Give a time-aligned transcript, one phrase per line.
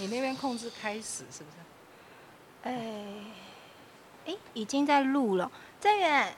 [0.00, 1.56] 你那边控制开始是不是？
[2.62, 3.04] 哎，
[4.26, 5.50] 哎，已经在录了。
[5.78, 6.34] 郑远，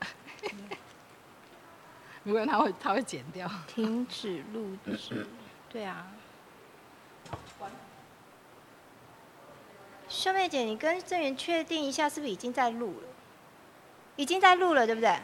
[2.24, 3.48] 如果他会他会剪掉。
[3.68, 5.24] 停止录制。
[5.70, 6.08] 对啊。
[10.08, 13.06] 秀妹姐，你跟郑源确定一下，是不是已经在录了？
[14.16, 15.16] 已经在录了，对不对？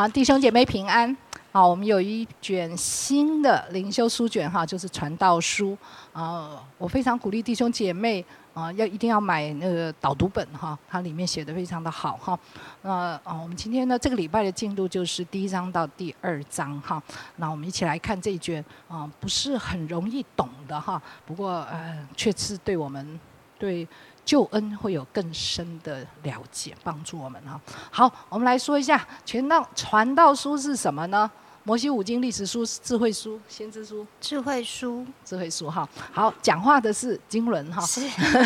[0.00, 1.14] 啊，弟兄姐妹平安。
[1.52, 5.76] 好，我们有一卷新的灵修书卷哈，就是传道书。
[6.14, 12.38] 啊，我非常鼓励弟兄姐妹啊，要一定要买那个导读本哈，它里面写的非常的好哈。
[12.80, 12.90] 那
[13.24, 17.02] 啊，我们今天呢，这个礼拜的进度就是第一章到第二章哈。
[17.36, 23.20] 那我们一起来看这一卷啊，不是很容易懂的哈，不过呃，却是对我们
[23.58, 23.86] 对。
[24.30, 27.60] 救恩会有更深的了解，帮助我们啊。
[27.90, 31.28] 好，我们来说一下全道传道书是什么呢？
[31.62, 35.86] 摩西五经、历史书、智慧书、先知书、智慧书、智慧书哈。
[36.10, 37.82] 好，讲话的是经纶哈。
[37.82, 38.00] 是。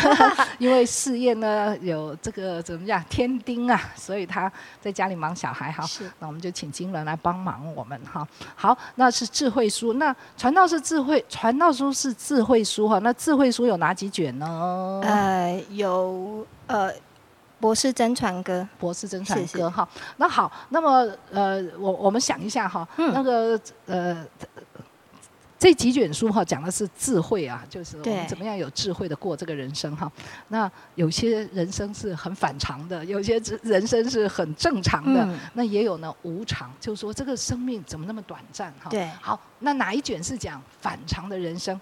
[0.58, 4.50] 因为事业呢有这个怎么样天丁啊，所以他
[4.80, 5.86] 在家里忙小孩哈。
[5.86, 6.10] 是。
[6.18, 8.26] 那我们就请经纶来帮忙我们哈。
[8.56, 9.94] 好，那是智慧书。
[9.94, 12.98] 那传道是智慧，传道书是智慧书哈。
[12.98, 15.00] 那智慧书有哪几卷呢？
[15.04, 16.92] 呃，有呃。
[17.64, 19.88] 博士真传哥，博士真传哥哈。
[20.18, 24.22] 那好，那么呃，我我们想一下哈，那个呃，
[25.58, 30.12] 这几卷书哈，讲的是智慧啊，就是我们怎么样有智慧的过这个人生哈。
[30.48, 38.90] 那有些人生是很反常的，有些人生是很正常的，那也有呢无常，就是说这个生命怎么那么短暂哈。
[38.90, 39.08] 对。
[39.22, 41.80] 好，那哪一卷是讲反常的人生？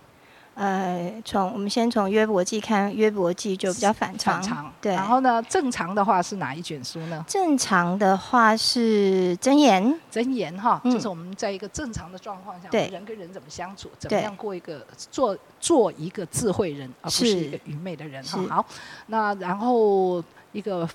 [0.54, 4.92] 呃，从我们先从约伯记看，约伯记就比较反常，对。
[4.92, 7.24] 然后呢，正常的话是哪一卷书呢？
[7.26, 18.38] 正常的话是箴言，箴言哈，就是我们在一个正常的状况下，人跟人怎么相处，怎么样过一个做做一个智慧人，而不是一个愚昧的人哈。
[18.50, 18.66] 好，
[19.06, 20.86] 那然后一个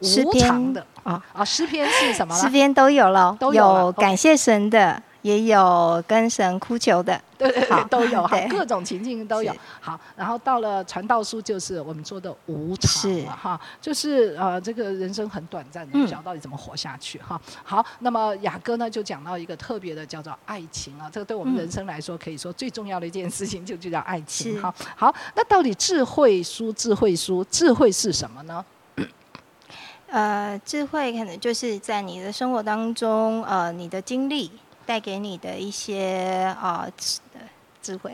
[0.00, 0.84] 无常的。
[1.02, 2.34] 啊啊，诗篇是什么？
[2.34, 5.02] 诗篇都有了，都有感谢神的。
[5.26, 9.52] 也有跟神哭求的，对对对，都有哈，各种情境都有。
[9.80, 17.40] 好，然后到了传道书，就是我们说的无常哈，就是呃，这个人生很短暂，不晓得到底怎么活下去哈。
[17.64, 24.72] 好，那么雅哥呢，就讲到一个特别的，叫做爱情啊，这个对我们人生来说，可以说最重要的一件事情，就就叫爱情哈。
[24.94, 28.64] 好，那到底智慧书、智慧书、智慧是什么呢？
[30.08, 34.52] 呃，智慧可能就是在你的生活当中，呃，你的经历。
[34.86, 37.18] 带给你的一些啊智
[37.82, 38.12] 智慧，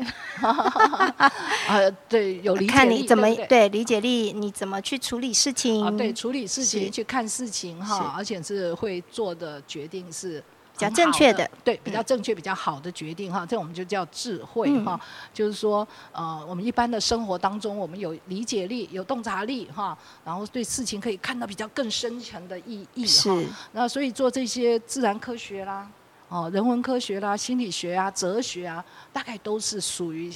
[1.69, 5.97] 呃， 对，有理解看你怎么对理解力，你怎么去处理事情？
[5.97, 10.43] 对，处理事情，去看事情哈，而且是会做的决定是
[10.75, 15.01] 比较正确的，对，比较正确、比较好的决定哈，这我们就叫智慧哈。
[15.33, 23.43] 就是说，呃，我们一般的生活当中，我们有理解力、有洞察力哈，然后对事情可以看到比较更深层的意义哈。
[23.73, 25.89] 那所以做这些自然科学啦。
[26.33, 28.83] 哦，人文科学啦、心理学啊、哲学啊，
[29.13, 30.33] 大概都是属于。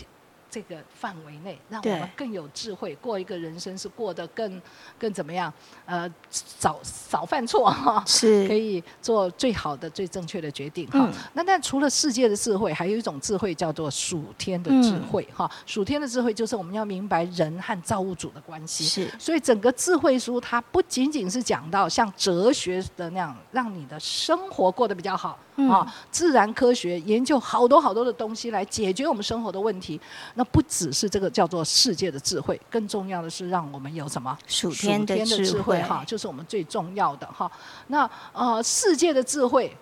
[0.49, 4.63] 这个范围内，让我们更有智慧，过一个人生是过得更
[4.99, 5.53] 更怎么样？
[5.85, 11.11] 呃，少少犯错哈，是可以做最好的、最正确的决定哈。
[11.35, 15.51] 那但除了世界的智慧，还有一种智慧叫做属天的智慧哈。
[15.67, 18.85] 属天的智慧就是我们要明白人和造物主的关系。
[18.85, 25.39] 是，所以整个智慧书它不仅仅是讲到像哲学的那样，让你的生活过得比较好
[25.71, 25.95] 啊。
[26.11, 30.01] 自然科学研究好多好多的东西来解决我们生活的问题。
[30.35, 37.51] 那不只是这个叫做世界的智慧，更重要的是让我们有什么属天的智慧哈，就是我们最重要的哈。
[37.89, 39.77] 那呃，世界的智慧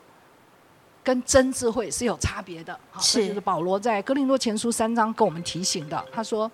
[1.02, 6.04] 跟真智慧是有差别的，这就是保罗在哥林多前书三章跟我们提醒的。
[6.12, 6.50] 他说。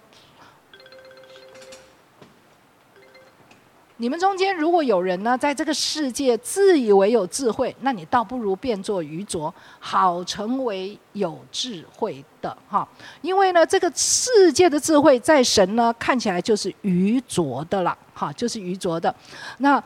[4.00, 12.88] 你们中间如果有人呢，在这个世界自以为有智慧，那你倒不如变作愚拙，好成为有智慧的哈。
[13.20, 19.14] 因为呢，这个世界的智慧在神呢看起来就是愚拙的了，哈，就是愚拙的。
[19.58, 19.82] 那。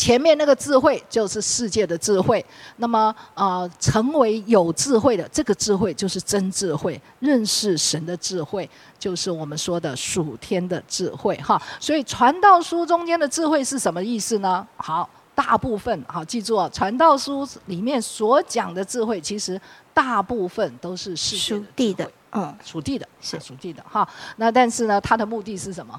[0.00, 2.42] 前面那个智慧就是世界的智慧，
[2.76, 8.68] 那么呃，成为有智慧的这个智慧就是真智慧，认识神的智慧
[8.98, 11.60] 就是我们说的属天的智慧哈。
[11.78, 14.66] 所以传道书中间的智慧是什么意思呢？
[14.78, 15.06] 好。
[15.32, 19.58] 大部分好记住哦，《传道书》里面所讲的智慧，其实
[19.94, 24.06] 大部分都是世界属地的，嗯，属地的是属地的哈。
[24.36, 25.98] 那但是呢，它的目的是什么？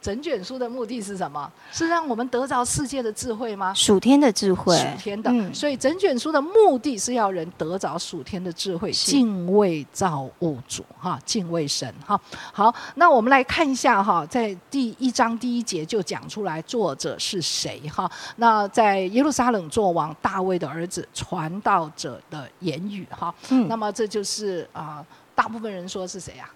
[0.00, 1.50] 整卷书的目的是什么？
[1.72, 3.72] 是让我们得着世界的智慧吗？
[3.74, 12.20] 属天的智慧，属天的，嗯所以整卷书的目的是要人得着属天的智慧，敬畏造物主哈，敬畏神哈。
[12.52, 18.10] 好，那我们来看一下哈，在第一章第一节就讲出来作者是谁哈。
[18.36, 23.34] 那在耶路撒冷作王大卫的儿子传道者的言语哈。
[23.50, 25.04] 嗯那么这就是啊、
[25.34, 26.48] 大部分人说是谁啊？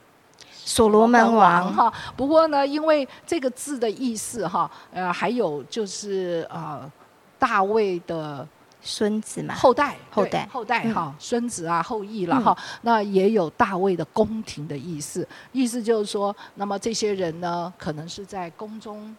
[0.65, 1.93] 所罗门王，哈。
[2.17, 6.91] 不过呢，因为这个字的意思哈，呃，还有就是呃，
[7.39, 8.47] 大卫的
[8.81, 12.59] 孙子嘛，后代，对后代后代嗯哈，孙子啊，后裔了嗯哈。
[12.83, 19.15] 那也有大卫的宫廷的意思，意思就是说，那么这些人呢，可能是在宫中。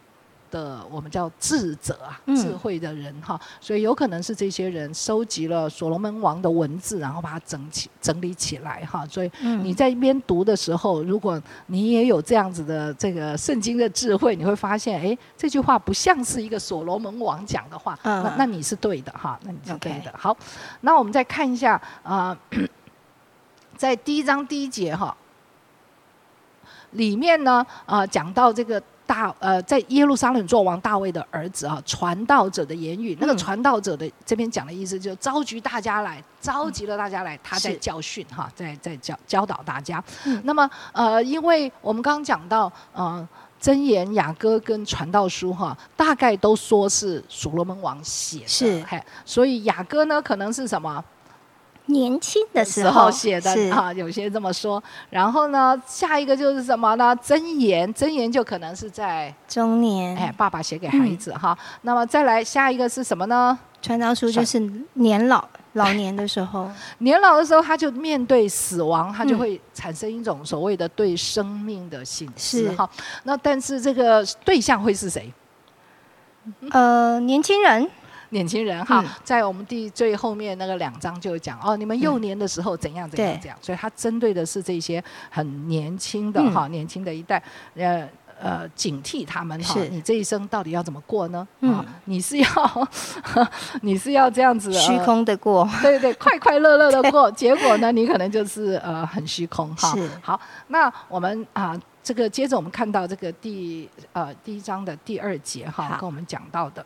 [0.53, 9.03] 的我们叫智者啊，嗯智慧的人哈，所以有可能是这些人收集了所罗门王的文字，然后把它整起整理起来哈。
[9.07, 20.13] 所以嗯你在一边读的时候，如果你也有这样子的这个圣经的智慧，你会发现，哎，这句话不像是一个所罗门王讲的话，嗯那那你是对的哈，那你是对的。
[20.15, 20.37] 好，
[20.81, 22.37] 那我们再看一下啊、
[23.75, 25.17] 在第一章第一节哈，
[26.91, 28.79] 里面呢啊、讲到这个。
[29.05, 40.03] 大呃，在耶路撒冷做王大卫的儿子啊，传道者的言语，那个嗯传道者的这边讲的意思，就是召集大家来，召集了大家来，他在教训哈，在在教教导大家。
[40.25, 43.27] 嗯那么呃，因为我们刚刚讲到呃，
[43.61, 51.03] 箴言、雅歌跟传道书哈，大概都说是所罗门王写的，是嘿，所以雅歌呢可能是什么？
[51.87, 54.81] 年轻的时时候候写的是啊，有些这么说。
[55.09, 57.15] 然后呢，下一个就是什么呢？
[57.23, 61.57] 箴言，箴言就可能是在中年，哎爸爸写给孩子哈。
[61.81, 63.57] 那么再来下一个是什么呢？
[63.81, 64.57] 传道书就是
[64.93, 72.89] 年老老年的时候， 年老的时候，他就面对死亡，他就嗯会产生一种所谓的对生命的醒思是哈。
[73.23, 75.31] 那但是这个对象会是谁？
[76.71, 77.89] 呃，年轻人，
[78.33, 83.39] 年轻人哈，嗯在我们第最后面那个两章就有讲哦，你们幼年的时候怎样怎样对。
[83.39, 86.51] 怎样，所以他针对的是这些很年轻的嗯。
[86.51, 87.41] 哈，年轻的一代，
[87.75, 88.05] 呃。
[88.41, 91.47] 呃，警惕他们哈，你这一生到底要怎么过呢？
[91.61, 91.75] 嗯。
[91.75, 92.87] 啊，你是要
[93.83, 99.93] 你是要这样子虚，呃空的过，对对，快快乐乐的过， 结果呢，你可能就是呃很虚空哈。
[99.95, 100.09] 是。
[100.21, 100.37] 好，
[100.67, 106.85] 那我们啊、这个接着我们看到这个第呃第一章的第二节哈，跟我们讲到的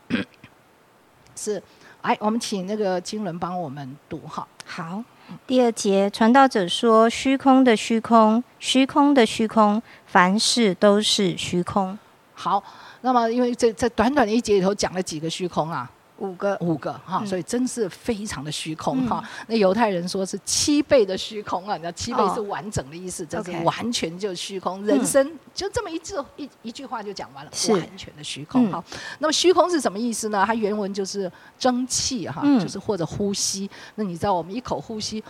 [1.38, 1.62] 是，
[2.02, 4.46] 哎，我们请那个经纶帮我们读哈。
[4.66, 5.04] 好，
[5.46, 11.98] 第二节，传道者说：“虚空的虚空，虚空的虚空，凡事都是虚空。
[12.34, 12.62] 好，
[13.02, 19.24] 那么因为这这短短的一节里头讲了几个虚空啊？”五个，五个哈，嗯所以真是非常的虚空嗯哈。
[19.48, 28.84] 那犹太人说是七倍的虚空啊，你知道七倍哦是完整的意思，这是完全就虚空，人生就这么一字一一句话就讲完了，是完全的虚空嗯哈。
[29.20, 30.44] 那么虚空是什么意思呢？
[30.46, 33.70] 它原文就是蒸汽哈，嗯就是或者呼吸。
[33.96, 35.24] 那你知道我们一口呼吸，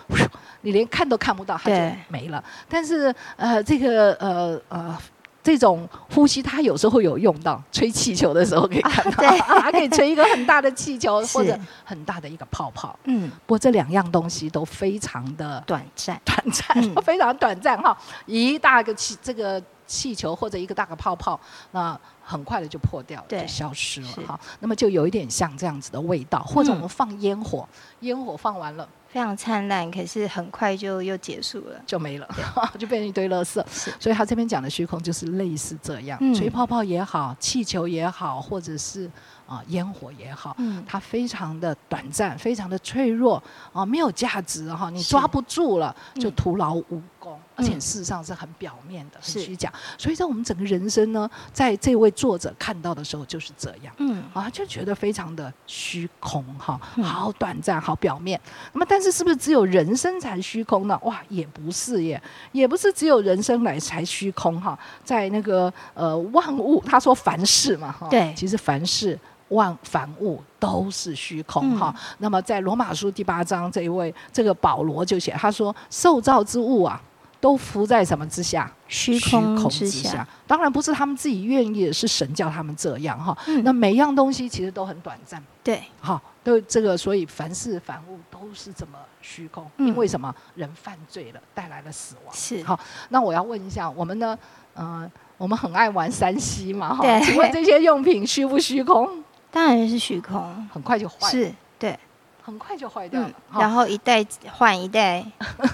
[0.61, 2.43] 你连看都看不到，它就没了。
[2.69, 4.97] 但是呃，这个呃呃。
[5.47, 9.39] 这种呼吸，它有时候会有用到， 吹气球的时候可以看到，对。
[9.61, 12.93] 它可以吹一个很大的气球，或者很大的一个泡泡。
[13.05, 16.93] 嗯，不过这两样东西都非常的短暂，短暂，嗯。
[17.01, 17.97] 非常短暂哈。
[18.25, 21.39] 一大个气这个气球或者一个大个泡泡，
[21.71, 24.37] 那很快的就破掉了，就消失了哈。
[24.59, 26.75] 那么就有一点像这样子的味道，或者嗯。
[26.75, 27.65] 我们放烟火，
[28.01, 28.85] 烟火放完了
[29.17, 31.81] 非常灿烂，可是很快就又结束了。
[31.87, 32.27] 就没了，
[32.77, 33.53] 就变成一堆垃圾。
[33.99, 39.09] 所以他这边讲的虚空就是类似这样，嗯吹泡泡也好，气球也好，或者是
[39.47, 49.71] 啊、烟火也好，嗯，它非常的短暂，非常的脆弱啊，没有价值哈，你抓不住了，就嗯徒劳无功，而且嗯事实上是很表面的，很是虚假。
[49.97, 53.93] 所以在我们整个人生呢，在这位作者看到的时候就是这样。
[53.99, 58.37] 嗯，啊，就觉得非常的虚空哈，嗯好短暂，好表面。
[58.73, 60.99] 那么，但是是不是只有人生才虚空呢？
[61.03, 64.77] 哇，也不是耶，也不是只有人生来才虚空哈。
[65.05, 69.17] 在那个呃万物，他说凡事嘛哈，对其实凡事。
[69.49, 71.95] 万凡物都是虚空嗯哈。
[72.19, 77.01] 那么在罗马书第八章，这一位这个保罗就写，他说受造之物啊，
[77.39, 78.71] 都伏在什么之下？
[78.87, 83.37] 虚空之下，当然不是他们自己愿意，是神叫他们这样哈。
[83.47, 90.33] 嗯那每样东西其实都很短暂，对，好，都这个，所以凡事凡物都是这么虚空，嗯因为什么？
[90.55, 92.33] 人犯罪了，带来了死亡。
[92.33, 94.37] 是好，那我要问一下，我们呢？
[94.73, 99.23] 呃，我们很爱玩山西嘛，哈，对请问这些用品虚不虚空？
[99.57, 101.97] 当然是虚空，很快就坏，是对，
[102.43, 103.31] 很快就坏掉了。
[103.51, 105.25] 然后一代换一代，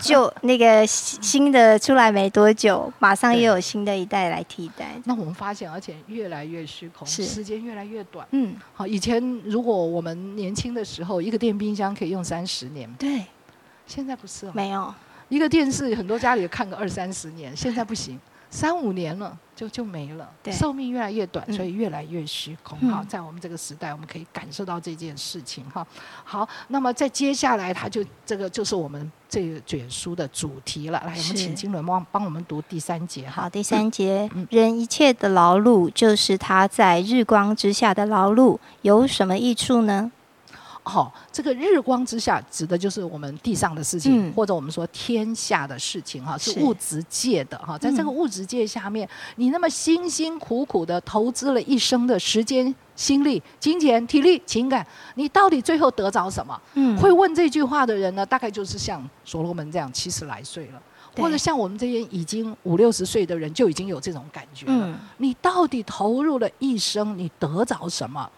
[0.01, 4.95] 就那 个新的出来没多久，马上又有新的一代来替代。
[5.03, 7.25] 那我们发现，而且越来越虚空，是。
[7.25, 8.25] 时间越来越短。
[8.31, 13.25] 嗯，好，以前如果我们年轻的时候，一个电冰箱可以用三十年，对，
[13.85, 14.93] 现在不是哦，没有。
[15.27, 18.17] 一个电视，很多家里看个二三十年，现在不行，
[18.49, 20.29] 三五年了就就没了。
[20.51, 22.77] 寿命越来越短，所以越来越虚空。
[22.89, 25.63] 哈，在我们这个时代，我们可以感受到这件事情。
[25.69, 25.85] 哈，
[26.23, 31.01] 好，那么在接下来，他就这个就是我们这卷书的主题了。
[31.05, 33.27] 来，我们请金轮帮帮我们读第三节。
[33.27, 40.11] 好，第三节，人一切的劳碌，就是他在日光之下的劳碌，有什么益处呢？
[40.83, 47.77] 好，这个日光之下指的就是我们地上的事情，或者我们说天下的事情，哈，是物质界的哈。
[47.77, 54.85] 在这个物质界下面，你那么辛辛苦苦的投资了一生的时间、心力、金钱、体力、情感，
[55.15, 56.61] 你到底最后得着什么？
[56.73, 60.81] 嗯，会问这句话的人呢，大概就是像所罗门这样七十来岁了，
[61.15, 64.99] 或者像我们这些已经五六十岁的人就已经有这种感觉了。
[65.17, 68.29] 你到底投入了一生，你得着什么？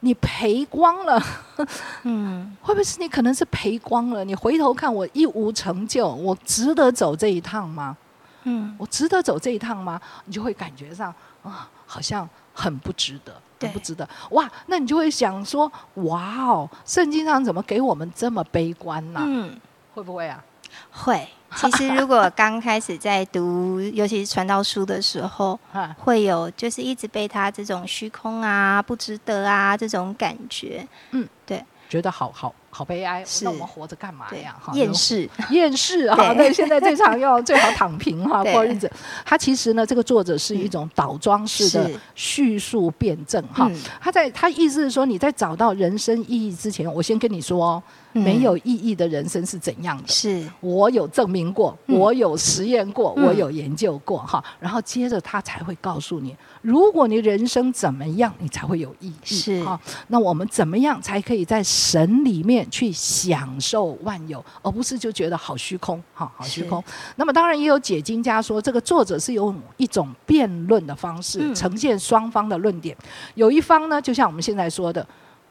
[0.00, 1.20] 你赔光了，
[2.04, 4.24] 嗯，会不会是你可能是赔光了？
[4.24, 7.96] 你回头看，我一无成就，我值得走这一趟吗？
[8.44, 10.00] 嗯，我值得走这一趟吗？
[10.24, 11.12] 你就会感觉上
[11.42, 14.08] 啊，好像很不值得，很不值得。
[14.30, 19.20] 哇，那你就会想说，哇哦，圣经上怎么给我们这么悲观呢？
[19.24, 19.58] 嗯，
[19.94, 20.42] 会不会啊？
[20.90, 21.26] 会。
[21.56, 25.58] 其实， 如果刚开始在读，尤其是传道书的时候，
[25.98, 32.54] 会有就是一直被他这种虚空啊、不值得啊这种感觉，嗯，对，觉得好好。
[32.70, 34.54] 好悲哀，那我们活着干嘛呀？
[34.60, 36.32] 哈，厌世， 厌世哈。
[36.34, 38.88] 对现在最常用，最好躺平哈，过日子。
[39.24, 43.68] 他其实呢，这个作者是一种倒装式的叙述辩证哈。
[44.00, 50.08] 他在他意思是说，你在找到人生意义之前，我先跟你说，没有意义的人生是怎样的？
[50.08, 54.42] 是我有证明过，我有实验过，我有研究过哈。
[54.60, 59.14] 然后接着他才会告诉你，如果你人生怎么样，你才会有意义。
[59.24, 59.80] 是哈。
[60.08, 62.58] 那我们怎么样才可以在神里面？
[62.70, 66.82] 去享受万有，而不是就觉得好虚空，哈，好虚空。
[67.16, 72.96] 那么当然也有解经家说，这个作者是用一种辩论的方式呈现双方的论点。
[73.34, 75.04] 有一方呢，就像我们现在说的，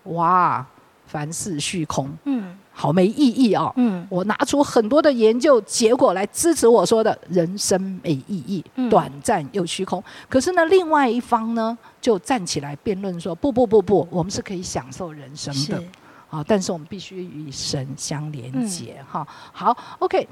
[0.04, 0.66] 哇，
[1.06, 2.47] 凡事虚空，嗯，
[2.80, 10.04] 好没意义哦，嗯，我拿出很多的研究结果来支持我说的人生没意义，短暂又虚空。
[10.30, 15.84] 可是呢，另外一方呢，就站起来辩论说，不不不不，我们是可以享受人生的。
[16.30, 16.44] 啊！
[16.46, 19.26] 但是我们必须与神相连接，哈。
[19.54, 20.28] 好，OK。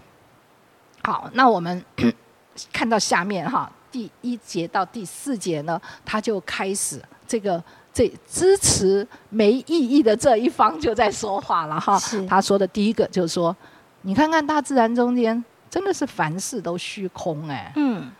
[1.04, 1.84] 好，那我们
[2.72, 7.64] 看到下面哈，第一节到第四节呢，他就开始这个
[7.96, 11.98] 这支持没意义的这一方就在说话了哈。
[12.28, 13.56] 他说的第一个就是说，
[14.02, 17.72] 你看看大自然中间，真的是凡事都虚空哎。
[17.78, 18.12] 嗯。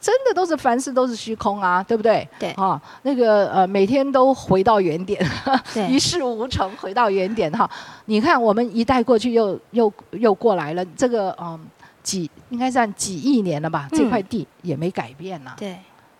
[0.00, 2.26] 真的都是凡事都是虚空啊，对不对？
[2.38, 5.22] 对啊，那个呃，每天都回到原点，
[5.90, 7.68] 一事无成，回到原点哈。
[8.06, 11.60] 你看，我们一代过去，又又又过来了，这个嗯，
[12.02, 13.86] 几应该算几亿年了吧？
[13.92, 15.52] 这块地也没改变呐。
[15.58, 15.76] 对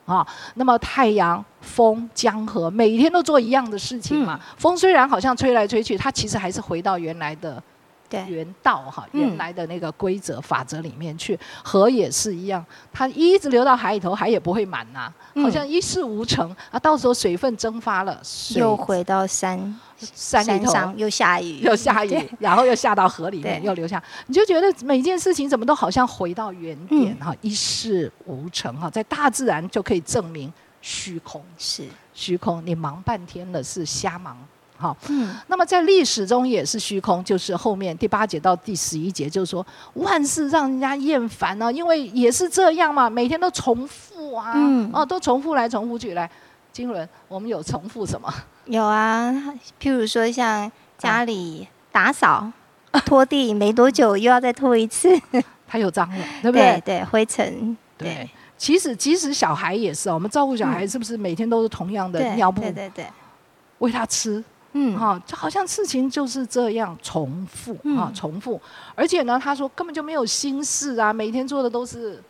[0.07, 4.41] 啊，那么太阳、风、江河，每天都做一样的事情嘛。
[4.57, 7.63] 风虽然好像吹来吹去，它其实还是回到原来的。
[8.11, 16.79] 原道哈，原来的那个规则法则里面去，河也是一样，它一直流到海里头，海也不会满呐，好像一事无成啊。
[16.79, 18.21] 到时候水分蒸发了，
[18.55, 19.59] 又回到山
[19.99, 31.43] 山里头，又下雨，又下雨，然后又下到河里面，又流下，你就觉得每件事情怎么都好像回到原点哈，一事无成哈，在大自然就可以证明虚空。
[31.59, 31.85] 是。
[32.15, 34.39] 虚空，你忙半天了是瞎忙。
[34.79, 46.31] 好，嗯，那么在历史中也是虚空，就是后面第八节到第十一节，就是说万事让人家厌烦呢，因为也是这样嘛，每天都重复啊，嗯，哦，都重复来重复去来。
[46.73, 48.31] 金轮，我们有重复什么？
[48.67, 49.33] 有啊，
[49.81, 52.53] 譬如说像家里打扫、
[53.07, 55.09] 拖地，没多久又要再拖一次，
[55.67, 56.79] 它又脏了，对不对？
[56.85, 57.75] 对，灰尘。
[57.97, 58.29] 对，
[58.59, 62.61] 其实即使小孩也是，我们照顾小孩是不是每天都是同样的尿布？
[62.61, 63.07] 对对对，
[63.79, 64.45] 喂他吃。
[64.79, 68.61] 嗯，哈，就好像事情就是这样重复啊，重复，
[68.95, 72.23] 而且呢，他说根本就没有心事啊，每天做的都是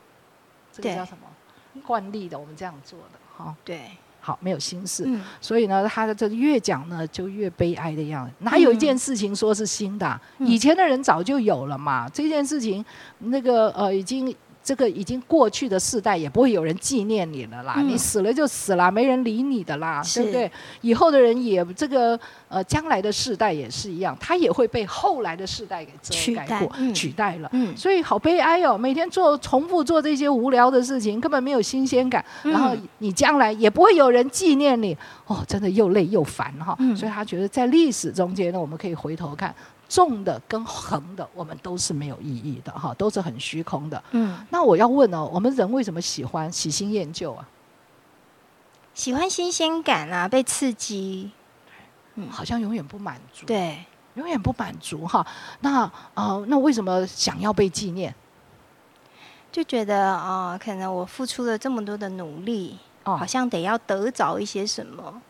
[0.72, 1.82] 这个叫什么？
[1.84, 3.52] 惯例的，我们这样做的哈。
[3.64, 5.08] 对，好，没有心事，
[5.40, 8.32] 所以呢，他的这个越讲呢，就越悲哀的样子。
[8.38, 10.20] 哪有一件事情说是新的？
[10.38, 12.08] 以前的人早就有了嘛。
[12.08, 12.84] 这件事情，
[13.18, 14.34] 那个呃，已经
[14.66, 20.50] 这个已经过去的世代也不会有人纪念你了啦，你死了就死了，没人理你的啦，对不对？
[20.80, 22.18] 以后的人也这个
[22.48, 27.48] 呃，将来的世代也是一样，他也会被后来的世代给遮盖过、取代了。
[27.52, 36.76] 嗯，所以好悲哀哦，每天做重复做这些无聊的事情，根本没有新鲜感，然后你将来也不会有人纪念你，哦，真的又累又烦哈。
[36.96, 39.54] 所以他觉得在历史中间呢，我们可以回头看。
[39.88, 44.02] 纵的跟横的，我们都是没有意义的哈，都是很虚空的。
[44.10, 47.48] 嗯，那我要问哦，我们人为什么喜欢喜新厌旧啊？
[48.94, 51.30] 喜欢新鲜感啊，被刺激。
[52.14, 53.46] 嗯，好像永远不满足。
[53.46, 55.26] 对，永远不满足哈。
[55.60, 58.14] 那呃，那为什么想要被纪念？
[59.52, 65.22] 就觉得啊，可能我付出了这么多的努力，哦，好像得要得着一些什么。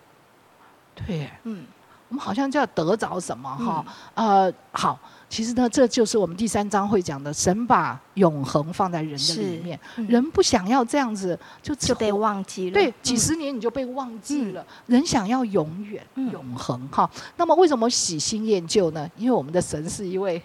[0.94, 1.66] 对，嗯。
[2.08, 3.84] 我们好像就要得着什么哈？
[4.14, 4.98] 呃，好，
[5.28, 12.74] 其实呢，这就是我们第三章会讲的，神把永恒放在人的里面，人不想要这样子，就就被忘记了。
[12.74, 14.64] 对，几十年你就被忘记了。
[14.86, 17.10] 人想要永远、永恒哈。
[17.36, 19.10] 那么为什么喜新厌旧呢？
[19.16, 20.42] 因为我们的神是一位。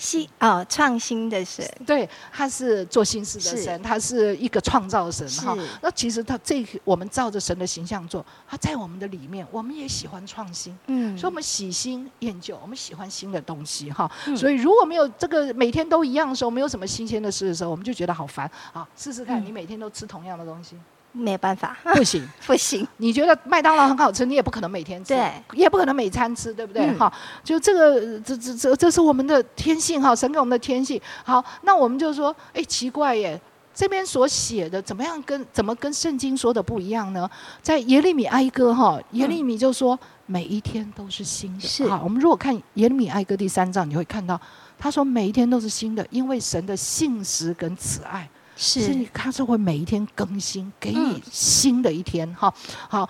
[0.00, 5.54] 新哦，创新的神，对，他是做新事的神，他是一个创造神哈。
[5.82, 14.10] 那其实他这我们照着神的形象做，他在我们的里面，我们也喜欢创新，嗯，所以我们喜新厌旧，我们喜欢新的东西哈。
[14.34, 18.88] 所以如果没有这个每天都一样的时候，没有什么新鲜的事的时候，我们就觉得好烦啊。
[18.96, 20.76] 试试看，你每天都吃同样的东西。
[21.12, 22.86] 没有办法， 不行，不行。
[22.98, 26.90] 你觉得麦当劳很好吃，你也不可能每天吃，对，也不可能每餐吃，对不对？
[26.96, 31.00] 哈，就这个，这这这，这是我们的天性哈，神给我们的天性。
[31.24, 33.40] 好，那我们就说，哎，奇怪耶，
[33.74, 37.28] 这边所写的怎么样跟怎么跟圣经说的不一样呢？
[37.60, 41.66] 在耶利米哀歌哈，耶利米就说每一天都是新的。
[41.66, 44.40] 是，好，我们如果看耶利米哀歌第三章，你会看到
[44.78, 48.28] 他说每一天都是新的，因为神的信实跟慈爱。
[48.62, 52.52] 是，他是会每一天更新，给你新的一天哈。
[52.90, 53.08] 好，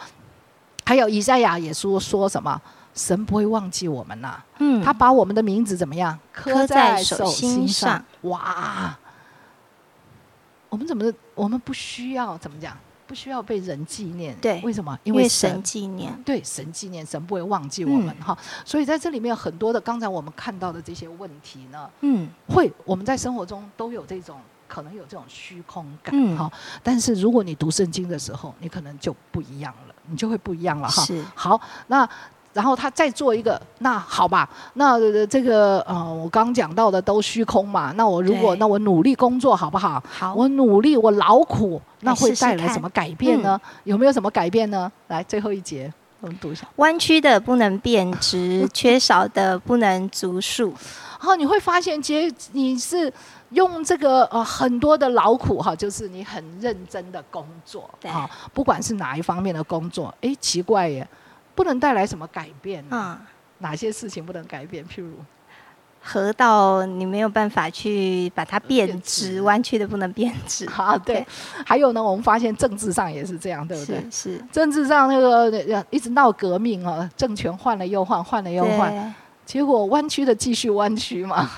[0.85, 2.63] 还有以赛亚也说说什么，
[2.95, 4.41] 神不会忘记我们呐。
[4.61, 8.01] 嗯，他把我们的名字怎么样刻在手心上？
[8.21, 8.97] 哇，
[10.69, 12.77] 我们怎么我们不需要怎么讲？
[13.09, 14.37] 不需要被人纪念？
[14.41, 14.97] 对，为什么？
[15.03, 16.17] 因为神纪念。
[16.23, 18.39] 对，神纪念，神不会忘记我们哈。
[18.65, 24.39] 所以在这里面很多的刚才我们看到的这些问题呢，嗯，会我们在生活中都有这种。
[24.71, 26.49] 可能有这种虚空感哈，
[26.81, 31.03] 但是如果你读圣经的时候，你可能就不一样了，你就会不一样了哈。
[31.03, 32.09] 是好，那
[32.53, 40.01] 然后他再做一个，那好吧，那这个呃，我刚讲到的都虚空嘛，那我如果那我努力工作好不好？
[40.09, 43.61] 好，我努力，我劳苦，那会带来什么改变呢？
[43.83, 44.91] 有没有什么改变呢？
[45.09, 50.69] 来，最后一节我们读一下：弯曲的不能变直， 缺少的不能足数。
[51.19, 53.13] 然后你会发现，其实你是。
[53.51, 61.07] 用这个呃很多的劳苦哈，就是你很认真的工作啊，不管是哪一方面的工作，哎，奇怪耶，
[61.55, 63.21] 不能带来什么改变啊？
[63.59, 64.85] 哪些事情不能改变？
[64.87, 65.13] 譬如，
[66.01, 70.97] 河道你没有办法去把它变直，弯曲的不能变直 啊。
[70.97, 71.27] 对，
[71.67, 74.03] 还有呢，我们发现政治上也是这样，对不对？
[74.11, 79.15] 是政治上那个一直闹革命啊，政权换了又换，换了又换。
[79.51, 81.51] 结果弯曲的继续弯曲嘛，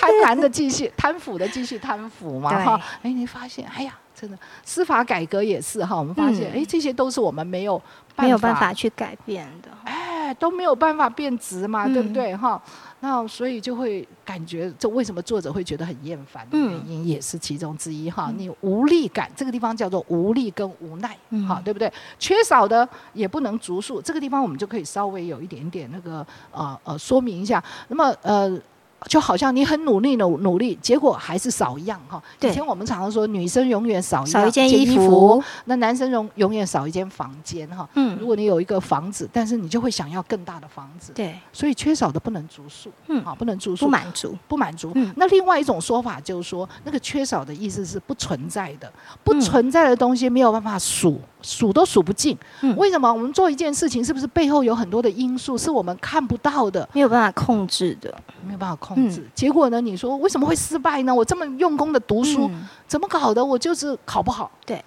[0.00, 7.82] 贪婪的继续贪腐的继续贪腐嘛，哈，哎，你发现，哎呀，真的司法改革也是哈，我们发现，哎，这些都是我们没有
[8.16, 12.62] 没有办法去改变的，哎，都没有办法变直嘛，对不对哈？
[13.04, 18.32] 那所以就会感觉，这为什么作者会觉得很厌烦的原因，也是其中之一哈。
[18.34, 21.14] 你无力感，这个地方叫做无力跟无奈，
[21.46, 21.92] 哈，对不对？
[22.18, 27.62] 缺少的也不能足数，这个地方我们就可以稍微有一点点那个呃呃说明一下。
[27.88, 28.58] 那么呃。
[29.06, 32.22] 就好像你很努力的努力，结果还是少一样哈。
[32.40, 37.88] 以前我们常常说，女生永远少少一件衣服，那男生永永远少一间房间哈。
[37.94, 41.12] 嗯，如果你有一个房子，但是你就会想要更大的房子。
[41.14, 42.90] 对，所以缺少的不能足数。
[43.08, 44.92] 嗯，好，不能足数，不满足，不满足。
[44.94, 48.90] 嗯，那另外一种说法就是说，那个缺少的意思是不存在的，
[49.22, 51.20] 不存在的东西没有办法数。
[51.44, 52.36] 数都数不尽，
[52.76, 53.12] 为什么？
[53.12, 58.12] 我们做一件事情，是不是背后有很多的因素是我们看不到的，没有办法控制的，
[58.46, 59.22] 没有办法控制。
[59.34, 59.80] 结果呢？
[59.80, 61.14] 你说为什么会失败呢？
[61.14, 62.50] 我这么用功的读书，
[62.88, 63.44] 怎么搞的？
[63.44, 64.50] 我就是考不好。
[64.64, 64.82] 对，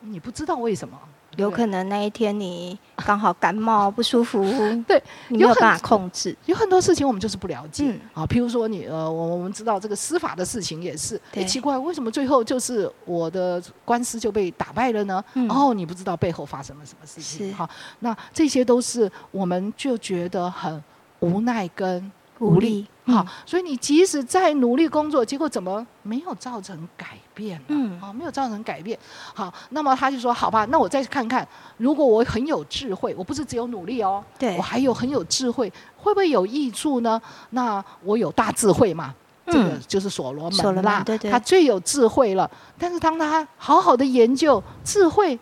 [0.00, 0.98] 你不知道为什么。
[1.36, 4.42] 有可能那一天你刚好感冒不舒服，
[4.86, 6.36] 对，你没有办法控制。
[6.46, 15.24] 有很多事情我们就是不了解啊，譬如说你呃，我我们知道这个司法的事情也是，哎，奇怪，为什么最后就是我的官司就被打败了呢？
[15.34, 17.68] 然后你不知道背后发生了什么事情，哈，
[18.00, 20.82] 那这些都是我们就觉得很
[21.20, 22.10] 无奈跟
[22.42, 22.86] 无力。
[23.04, 27.60] 好，所以你即使再努力工作，结果怎么没有造成改变？
[27.68, 28.96] 嗯，啊，没有造成改变。
[29.34, 31.46] 好，那么他就说：“好吧，那我再看看，
[31.78, 37.20] 如果我很有智慧，我不是只有努力哦，对我还有很有智慧，会不会有益处呢？
[37.50, 39.12] 那我有大智慧嘛？
[39.46, 42.48] 这个就是所罗门啦，对对，他最有智慧了。
[42.78, 45.38] 但是当他好好的研究智慧。”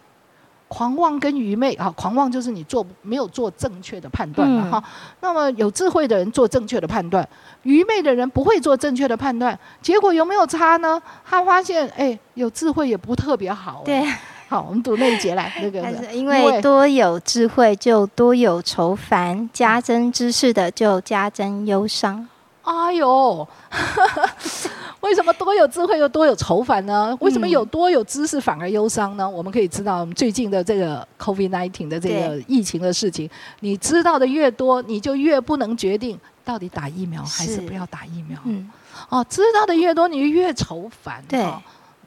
[0.70, 4.84] 狂妄跟愚昧啊，狂妄就是你做没有做正确的判断了哈。
[5.20, 7.28] 那么有智慧的人做正确的判断，
[7.64, 9.58] 愚昧的人不会做正确的判断。
[9.82, 11.02] 结果有没有差呢？
[11.28, 13.82] 他发现，哎，有智慧也不特别好。
[13.84, 14.06] 对，
[14.48, 15.80] 好，我们读那一节来，那个。
[16.12, 22.28] 因为多有智慧就多有愁烦，加增知识的就加增忧伤。
[22.62, 23.48] 哎呦。
[25.00, 27.16] 为什么多有智慧又多有愁烦呢？
[27.20, 29.28] 为什么有多有知识反而忧伤呢？
[29.28, 33.28] 我们可以知道最近的这个 COVID-19 的这个疫情的事情，
[33.60, 38.38] 你知道的越多，你就越不能决定到底打疫苗还是不要打疫苗。
[38.44, 38.70] 嗯，
[39.08, 41.24] 哦，知道的越多，你就越愁烦。
[41.28, 41.44] 对。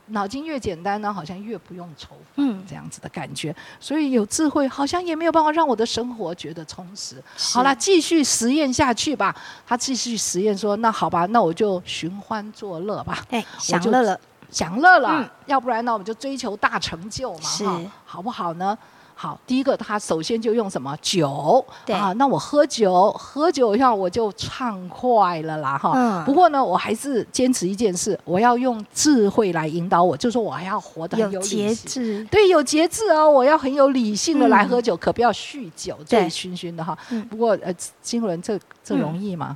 [0.08, 3.56] 脑筋越简单呢，好像越不用愁烦，这样子的感觉。
[3.80, 7.24] 所以有智慧，好像也没有办法让我的生活觉得充实。
[7.54, 9.36] 好了，继续实验下去吧。
[9.66, 14.20] 他继续实验说：“那好吧，那我就寻欢作乐吧。”哎，享乐了，
[14.52, 15.32] 享乐了。
[15.46, 18.78] 要不然呢，我们就追求大成就嘛，哈，好不好呢？
[19.16, 22.12] 好，第一个他首先就用什么酒啊？
[22.14, 25.94] 那我喝酒，喝酒像我就畅快了啦，哈。
[25.96, 26.26] 嗯。
[26.26, 32.26] 不过呢，我还是坚持一件事，我要用智慧来引导我，就是说我还要活得有节制。
[32.32, 36.98] 对，有节制哦，我要很有理性的来喝酒，可不要酗酒，醉醺醺的哈。
[37.10, 37.26] 嗯。
[37.28, 39.56] 不过呃，金轮这这容易吗？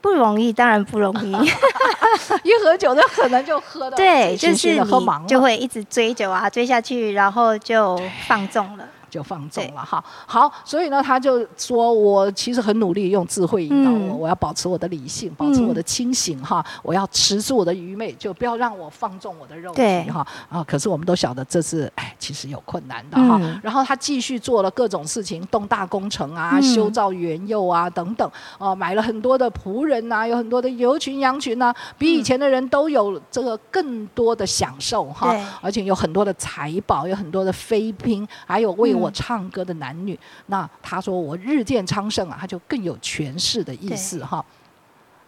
[0.00, 1.32] 不容易，当然不容易。
[2.42, 8.84] 一喝酒就可能就喝到对，就是你就会一直追酒啊，追下去，然后就放纵了。
[9.10, 20.24] 就放纵了哈，好，所以呢，他就说我其实很努力用智慧引导我，我要保持我的理性，保持我的清醒哈，我要持住我的愚昧，就不要让我放纵我的肉体哈。
[20.48, 20.62] 啊！
[20.66, 23.40] 可是我们都晓得这是哎，其实有困难的哈。
[23.62, 38.99] 然后他继续做了各种事情，动大工程啊，修造园囿啊等等哦，买了很多的仆人呐，有很多的牛群羊群呐，比以前的人都有这个更多的享受哈，而且有很多的财宝，有很多的妃嫔，还有为。
[39.00, 44.44] 我唱歌的男女，那他说我日渐昌盛啊，他就更有权势的意思哈。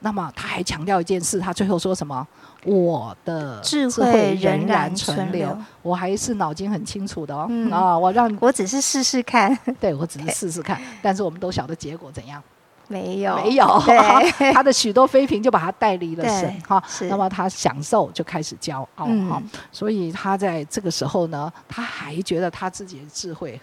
[0.05, 2.27] 那么他还强调一件事，他最后说什么？
[2.65, 7.49] 我的智慧仍然存留，我还是脑筋很清楚的哦。
[7.71, 12.43] 啊，我让我只是试试看，对我只是试试看，但是我们都晓得结果怎样。
[12.93, 13.67] 没有，没有，
[14.53, 16.83] 他的许多妃嫔就把他带离了神哈。
[17.09, 19.43] 那么他享受就开始骄傲哈。
[19.73, 23.59] 所以他在这个时候呢，他还觉得他自己的智慧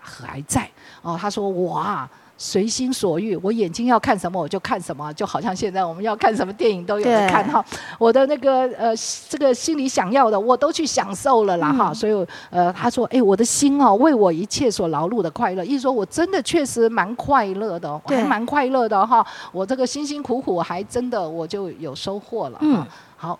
[0.00, 0.68] 还在
[1.02, 1.18] 哦。
[1.20, 7.64] 他说：“哇。”随心所欲，我眼睛要看什么我就看什么，就好像现在我们要看什么电影都有的看哈。
[7.98, 8.92] 我的那个呃，
[9.28, 11.94] 这个心里想要的我都去享受了啦哈。
[11.94, 19.24] 所以呃，他说，哎，我的心哦，为我一切所劳碌的快乐，意思说我真的确实蛮快乐的，还蛮快乐的哈。
[19.52, 22.58] 我这个辛辛苦苦还真的我就有收获了。
[22.62, 22.84] 嗯，
[23.16, 23.38] 好。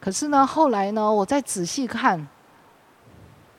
[0.00, 2.26] 可是呢，后来呢，我再仔细看。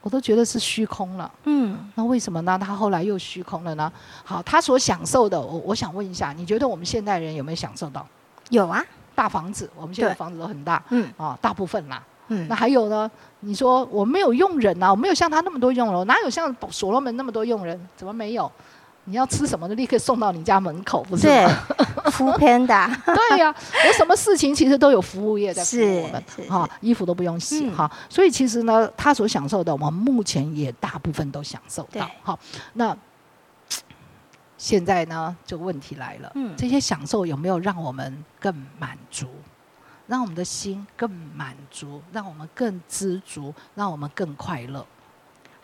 [0.06, 2.60] 我都觉得是虚空了，嗯，那为什么呢？
[2.62, 3.92] 他后来又虚空了呢？
[4.24, 8.06] 好，他所享受的，我我想问一下，你觉得我们现代人有没有享受到？
[8.52, 13.10] 有啊，大房子，我们现在房子都很大，嗯，啊，大部分啦，嗯，那还有呢？
[13.40, 17.90] 你说我没有佣人呐，我没有像他那么多佣人，哪有像所罗门那么多佣人？
[17.98, 18.52] 怎么没有？
[19.06, 21.50] 你要吃什么，就立刻送到你家门口，不是吗？
[22.12, 22.90] 服偏的。
[23.06, 23.54] 对呀，
[23.86, 27.90] 有什么事情其实都有服务业在服务我们，哈，衣服都不用洗哈。
[28.10, 32.10] 所以其实呢，他所享受的，我们目前也大部分都享受到。
[32.24, 32.40] 好，
[32.74, 32.96] 那
[34.58, 39.28] 现在呢，就问题来了，这些享受有没有让我们更满足，
[40.08, 44.84] 让我们的心更满足，让我们更知足，让我们更快乐？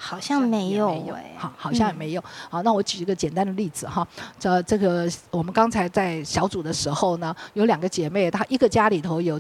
[0.04, 2.24] 好像没有哎，好，好像也没有。
[2.50, 4.06] 好，那我举一个简单的例子哈。
[4.40, 9.40] 这这个我们刚才在小组的时候呢，有两个姐妹，她一个家里头有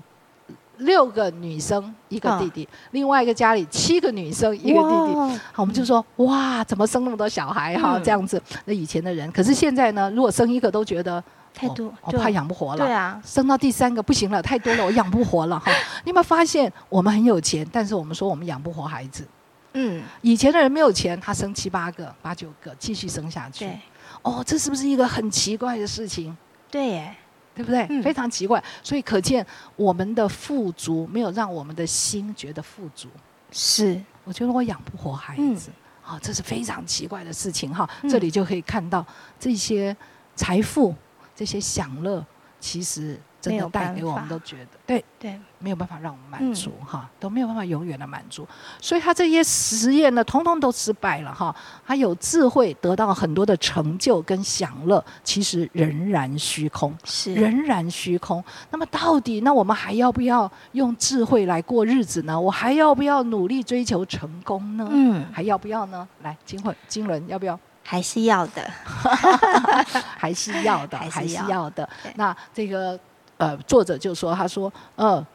[0.77, 5.39] 六个女生，一个弟弟；另外一个家里七个女生，一个弟弟。
[5.51, 7.99] 好，我们就说哇，怎么生那么多小孩哈？
[8.03, 11.21] 这样子，那以前的人，可是现在呢，如果生一个都觉得
[11.55, 12.85] 太多，我怕养不活了。
[12.85, 15.71] 对啊，生到第三个不行了，太多了，我养不活了哈。
[16.05, 19.25] 你有没有发现，我们很有钱，但是我们说我们养不活孩子。
[19.73, 23.65] 嗯，以前的人没有钱，他生七八个、八九个，继续生下去。
[23.65, 23.79] 对，
[24.21, 26.35] 哦，这是不是一个很奇怪的事情？
[26.69, 27.15] 对，耶，
[27.55, 28.01] 对不对？
[28.01, 28.61] 非常奇怪。
[28.83, 33.07] 所以可见我们的富足没有让我们的心觉得富足。
[33.51, 35.71] 是，我觉得我养不活孩子，
[36.05, 37.89] 啊，这是非常奇怪的事情哈。
[38.09, 39.05] 这里就可以看到
[39.39, 39.95] 这些
[40.35, 40.93] 财富
[41.35, 42.25] 这些享乐，
[42.59, 43.19] 其实。
[43.41, 48.47] 真的带给我们都觉得，对对，没有办法让我们满足哈，都没有办法永远的满足，
[48.79, 51.53] 所以他这些实验呢，通通都失败了哈。
[51.85, 58.43] 他有智慧，得到很多的成就跟享乐，其实仍然虚空，是仍然虚空。
[58.69, 62.39] 那么到底，那我们还要不要用智慧来过日子呢？
[62.39, 64.87] 我还要不要努力追求成功呢？
[64.91, 66.07] 嗯，还要不要呢？
[66.21, 67.59] 来，金慧、金轮，要不要？
[67.83, 68.61] 还是要的，
[70.15, 71.89] 还是要的， 还是要的。
[72.15, 72.99] 那这个。
[73.41, 75.25] 呃，作者就说：“他说，呃，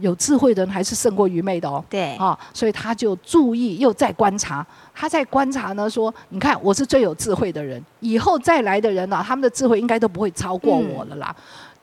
[0.00, 1.82] 有智慧的人还是胜过愚昧的哦。
[1.88, 4.64] 对，啊，所以他就注意，又在观察。
[4.94, 11.34] 他在观察呢，说，你看，我是最有智慧的人，以后再来的人呢，他们的智慧应该都不会超过我了啦。”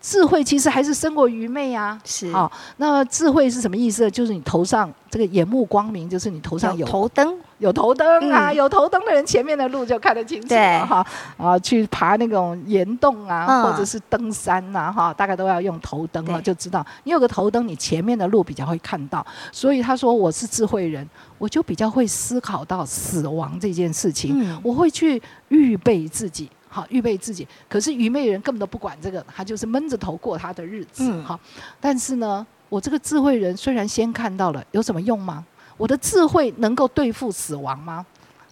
[0.04, 1.98] 智慧其实还是胜过愚昧啊！
[2.04, 4.12] 是好，那智慧是什么意思？
[4.12, 11.08] 就是你头上这个眼目光明，就是你头上有头灯，有头灯啊，有头灯的人前面的路就看得清楚了哈。
[11.38, 19.26] 啊，去爬那种岩洞啊，或者是登山呐，哈，大概都要用头灯了，就知道你有个头灯，你前面的路比较会看到。
[19.54, 26.50] 所以他说我是智慧人，我就比较会思考到死亡这件事情，我会去预备自己。
[26.74, 27.48] 好，预备自己。
[27.70, 31.12] 可是愚昧人根本都不管这个，他就是闷着头过他的日子。
[31.22, 31.40] 好，
[31.80, 35.46] 但是呢，我这个智慧人虽然先看到了，有什么用吗？
[35.78, 38.04] 我的智慧能够对付死亡吗？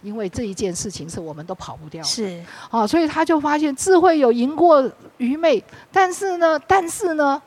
[0.04, 2.02] 因为这一件事情是我们都跑不掉。
[2.04, 7.42] 是，啊，所以他就发现智慧有赢过愚昧，但是呢，但是呢，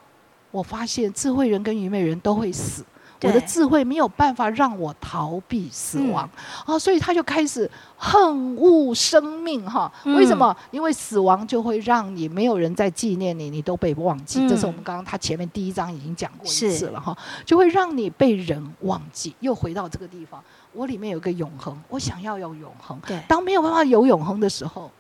[0.52, 2.84] 我发现智慧人跟愚昧人都会死。
[3.22, 6.30] 我的智慧没有办法让我逃避死亡
[6.66, 9.92] 啊，所以他就开始恨恶生命哈。
[10.04, 10.56] 为什么？
[10.72, 14.48] 因为死亡就会让你没有人在纪念你，你都被忘记。
[14.48, 19.34] 这是我们刚刚他前面第一章已经讲过一次了哈，就会让你被人忘记。
[19.40, 23.00] 又回到这个地方，我里面有个永恒，我想要有永恒。
[23.08, 24.92] 对，当没有办法有永恒的时候，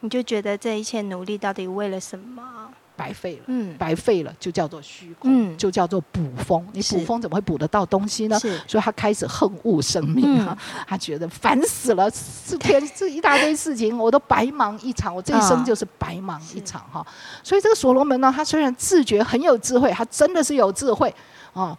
[0.00, 2.67] 你就觉得这一切努力到底为了什么？
[2.98, 6.66] 白费了，嗯，白费了，就叫做虚空，就叫做补风。
[6.72, 8.36] 你补风怎么会补得到东西呢？
[8.66, 12.10] 所以他开始恨恶生命啊，他觉得烦死了，
[12.44, 17.06] 这天 这一大堆事情，我都白忙一场，我这一生就是白忙一场哈。
[17.44, 21.14] 所以这个所罗门呢，他虽然自觉很有智慧，他真的是有智慧
[21.52, 21.78] 啊，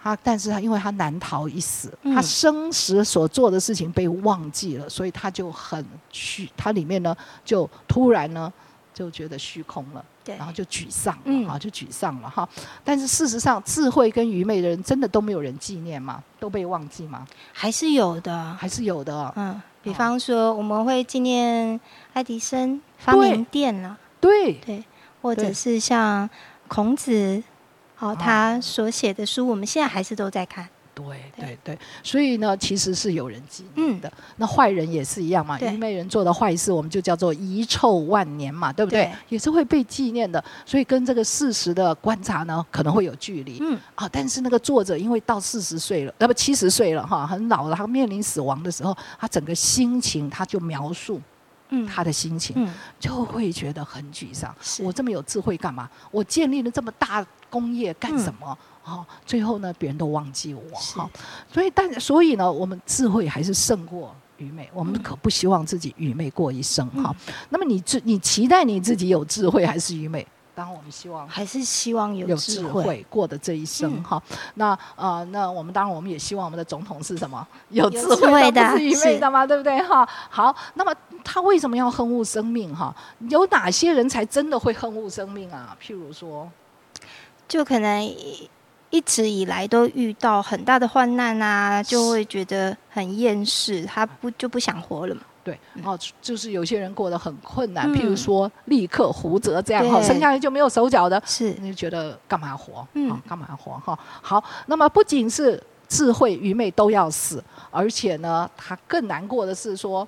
[0.00, 8.52] 他但是他因为他难逃一死，他生时所做的事情被忘记了，所以他就很虚，他里面呢就突然呢。
[8.94, 12.48] 就觉得虚空了，然后就沮丧了，哈，就沮丧了哈。
[12.84, 16.22] 但是事实上，智慧跟愚昧的人真的都没有人纪念吗？
[16.38, 17.26] 都被忘记吗？
[17.52, 19.32] 还是有的，还是有的。
[19.36, 21.80] 嗯，比方说，我们会纪念
[22.12, 24.84] 爱迪生发明电了，对对，
[25.20, 26.28] 或者是像
[26.68, 27.42] 孔子，
[27.98, 30.68] 哦，他所写的书，我们现在还是都在看。
[30.94, 34.12] 对对对，所以呢，其实是有人纪念的。
[34.36, 39.10] 那坏人也是一样嘛，愚昧人做的坏事，我们就叫做遗臭万年嘛，对不对？
[39.30, 40.42] 也是会被纪念的。
[40.66, 43.58] 所以跟这个事实的观察呢，可能会有距离。
[43.62, 51.18] 嗯啊，但是那个作者因为到四十岁了，那不七十岁了哈，很老了，他面临死亡的时候，他整个心情他就描述，
[51.70, 52.68] 嗯，他的心情
[53.00, 54.54] 就会觉得很沮丧。
[54.80, 55.88] 我这么有智慧干嘛？
[56.10, 58.56] 我建立了这么大工业干什么？
[58.82, 61.08] 好，最后呢，别人都忘记我哈，
[61.52, 67.14] 所以但所以呢，我们智慧还是胜过愚昧，我们可不希望自己愚昧过一生哈。
[67.50, 70.26] 那么你智，你期待你自己有智慧还是愚昧？
[70.54, 74.22] 当然我们希望还是希望有智慧过的这一生哈。
[74.56, 77.46] 那呃，那我们当然我们也希望我们的总统是什么？
[77.70, 80.06] 有智慧的，不是愚昧的嘛，对不对哈？
[80.28, 82.94] 好，那么他为什么要恨恶生命哈？
[83.30, 85.74] 有哪些人才真的会恨恶生命啊？
[85.80, 86.50] 譬如说，
[87.46, 88.14] 就可能。
[88.92, 95.22] 一直以来都遇到很大的患难啊，就会觉得很厌世，他不就不想活了嘛？
[95.42, 102.86] 对，哦，就是有些人过得很困难，譬如说立刻胡折这样哈，生下来就没有手脚的，是，你就觉得干嘛活？
[102.92, 103.72] 嗯，干嘛活？
[103.84, 110.06] 哈，好，那么不仅是智慧愚昧都要死，而且呢，他更难过的是说。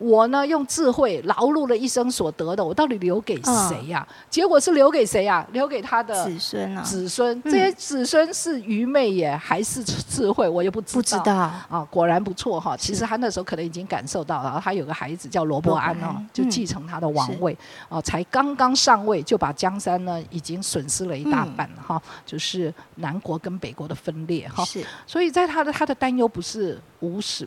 [0.00, 4.06] 我呢，用智慧劳碌了一生所得的，我到底留给谁呀？
[4.30, 5.46] 结果是留给谁呀？
[5.52, 6.80] 留给他的子孙啊！
[6.80, 10.48] 子孙，这些子孙是愚昧耶，还是智慧？
[10.48, 10.96] 我也不知道。
[10.96, 12.74] 不知道啊，果然不错哈。
[12.74, 17.54] 其实他那时候可能已经感受到了，他有个孩子叫罗伯安哦，就继承他的王位
[17.90, 24.64] 哦，才刚刚上位就把江山呢已经损失了一大半哈，就是南国跟北国的分裂哈。
[24.64, 27.46] 是，所以在他的他的担忧不是无始。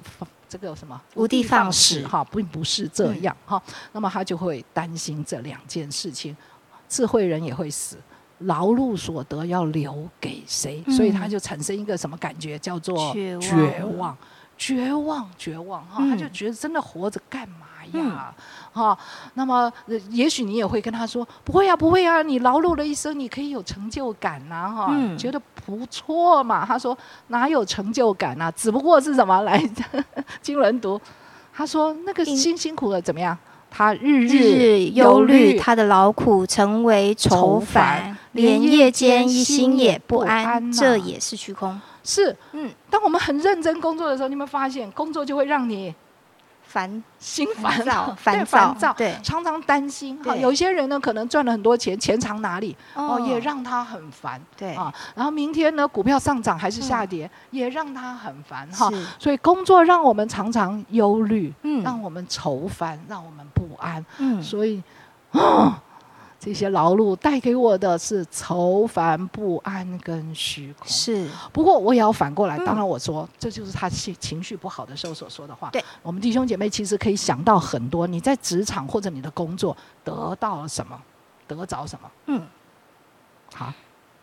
[0.54, 3.60] 这个什么无的放矢哈，并不是这样哈。
[3.92, 6.38] 那么他就会担心这两件事情，
[6.88, 7.98] 智慧人也会死，
[8.38, 10.84] 劳碌所得要留给谁？
[10.90, 13.36] 所以他就产生一个什么感觉，叫做绝
[13.98, 14.16] 望。
[14.56, 18.34] 绝望，绝望哈，他就觉得真的活着干嘛呀？
[18.74, 18.98] 哈，
[19.36, 19.72] 那么
[20.10, 26.66] 也许你也会跟他说，不会啊，不会啊，你劳碌了一生，你可以有成就感呐，哈，觉得不错嘛。
[26.66, 28.52] 他说哪有成就感啊？
[28.52, 29.64] 只不过是什么来
[30.42, 31.00] 经人读，
[31.54, 33.38] 他说那个辛辛苦的怎么样？
[33.76, 41.82] 他日日忧虑，他的劳苦成为愁烦，连夜间一心也不安，这也是虚空。
[42.04, 45.92] 是，嗯，当我们很认真工作的时候，你有没有发现，工作就会让你
[46.74, 48.44] 烦心烦躁，烦
[48.76, 50.18] 躁，对，常常担心。
[50.24, 52.76] 哈，有些人呢，可能赚了很多钱，钱藏哪里？
[52.96, 54.42] 哦，也让他很烦。
[54.58, 58.68] 对啊，然后明天呢，股票上涨还是下跌，也让他很烦。
[58.72, 64.04] 哈，所以工作让我们常常忧虑，嗯，让我们愁烦，让我们不安。
[64.18, 64.82] 嗯，所以，
[65.32, 65.80] 啊。
[66.44, 70.86] 这些劳碌带给我的是愁烦不安跟虚空。
[70.86, 75.70] 是，不过我也要反过来，当然我说这就是他情情绪不好的时候所说的话。
[75.70, 81.02] 对，我们弟兄姐妹其实可以想到很多，你在职场或者你的工作得到了什么，
[81.48, 82.12] 得着什么。
[82.26, 82.46] 嗯，
[83.54, 83.72] 好，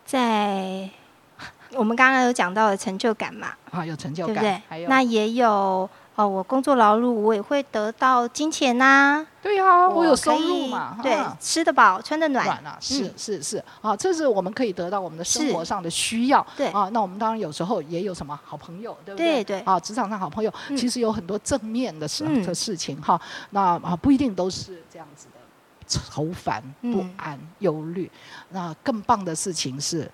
[0.05, 0.91] 在
[1.73, 3.55] 我们刚刚有讲到的成就感嘛？
[3.71, 4.87] 啊，有成就感，对不对？
[4.89, 5.89] 那也有。
[6.21, 9.27] 哦，我工作劳碌，我也会得到金钱呐。
[9.41, 10.99] 对呀，我有收入嘛。
[11.03, 12.45] 对，吃得饱，穿得暖。
[12.45, 13.65] 暖啊，是是是。
[13.81, 16.47] 啊，这是我们可以得到我们的生活上的需要。
[16.59, 19.43] 对啊，那我们当然有时候也有什么好朋友，对不对？
[19.43, 19.61] 对对。
[19.61, 23.19] 啊，职场上好朋友，其实有很多正面的事的事情哈。
[23.49, 25.41] 那啊，不一定都是这样子的
[25.87, 28.11] 愁烦、不安、忧虑。
[28.51, 30.11] 那更棒的事情是。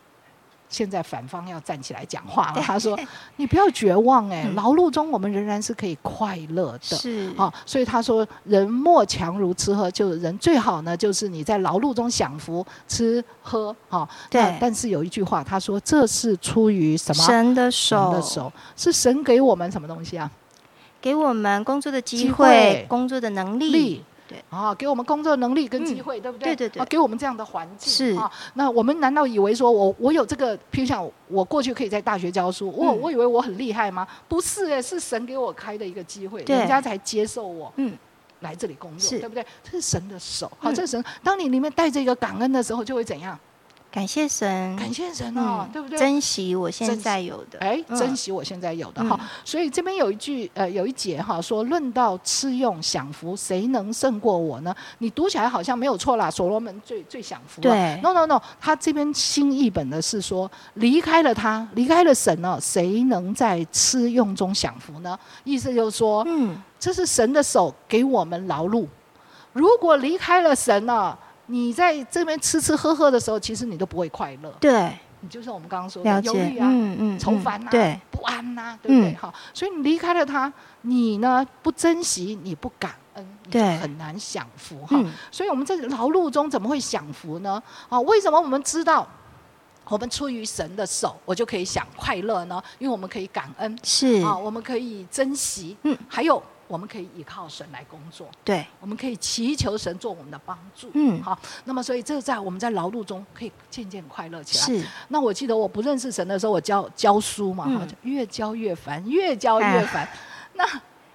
[0.77, 2.61] 现在反方要站起来讲话了。
[2.61, 2.99] 他说
[3.37, 6.97] ：“你不要绝望，哎，劳碌中我们仍然是可以快乐的。
[6.99, 14.07] 是啊，所以他说，人莫强如吃喝，就是人最好呢，就是你在劳碌中享福，吃喝啊。
[14.29, 14.55] 对。
[14.61, 17.25] 但是有一句话，他说这是出于什么？
[17.25, 20.31] 神的手，神的手是神给我们什么东西啊？
[21.01, 26.55] 给我们工作的机会，工作的能力。”对啊，给我们工作能力跟机会，对不对？
[26.55, 28.31] 对对对，啊，给我们这样的环境是啊。
[28.55, 34.07] 那我们难道以为说我我有这个，譬如像我过去可以在大学教书，我我以为我很厉害吗？
[34.29, 37.97] 不是哎，是神给我开的一个机会，人家才接受我，嗯，
[38.41, 39.45] 来这里工作，对不对？
[39.63, 41.05] 这是神的手，好，这是神。
[41.23, 43.39] 当你里面带着一个感恩的时候，就会怎样？
[43.97, 45.99] 感谢神，感谢神哦，对不对？
[45.99, 49.19] 珍惜我现在有的，哎，珍惜我现在有的哈。
[49.43, 54.77] 所以这边有一句，呃，有一节哈，说论到吃用享福，谁能胜过我呢？
[54.99, 57.63] 你读起来好像没有错啦，所罗门最最享福。
[57.63, 65.19] 对，no no no，他这边新译本的是说，离开了他，离开了神呢，谁能在吃用中享福呢？
[65.45, 68.87] 意思就是说，嗯，这是神的手给我们劳碌，
[69.55, 71.17] 如果离开了神呢？
[71.47, 74.51] 你在这边吃吃喝喝的时候，其实你都不会快乐。
[74.61, 77.71] 对，你就像我们刚刚说的忧虑啊、嗯嗯愁烦呐、
[78.11, 79.15] 不安呐，对不对？
[79.15, 85.01] 好，所以你离开了他，你呢不珍惜，你不感恩，对，很难享福哈。
[85.31, 87.63] 所以我们在劳碌中怎么会享福呢？
[87.89, 89.07] 啊，为什么我们知道
[89.89, 92.61] 我们出于神的手，我就可以享快乐呢？
[92.79, 96.43] 因为我们可以感恩，是啊，我们可以珍惜，嗯，还有。
[96.69, 104.65] 我们可以依靠神来工作，对，我们可以祈求神做我们的帮助，嗯，好，那么所以这在我们在劳碌中可以渐渐快乐起来。
[104.65, 110.09] 是，那我记得我不认识神的时候，我教教书嘛，哈，越教越烦，越教越烦，
[110.55, 110.65] 那